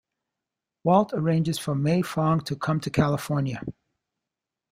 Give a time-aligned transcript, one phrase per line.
[0.83, 3.61] Walt arranges for May Fong to come to California.